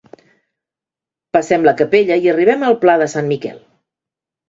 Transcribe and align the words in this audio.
Passem 1.37 1.69
la 1.69 1.75
capella 1.83 2.19
i 2.25 2.35
arribem 2.35 2.69
al 2.73 2.81
pla 2.83 2.99
de 3.07 3.11
Sant 3.17 3.33
Miquel. 3.37 3.65